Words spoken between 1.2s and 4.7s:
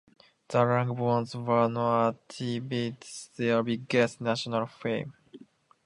were now achieving their biggest national